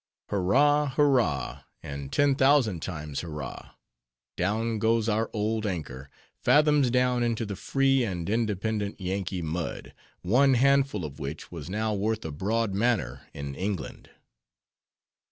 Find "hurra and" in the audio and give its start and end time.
0.95-2.11